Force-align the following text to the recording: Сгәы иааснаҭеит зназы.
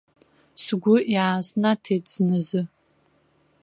Сгәы 0.63 0.95
иааснаҭеит 1.13 2.05
зназы. 2.13 2.61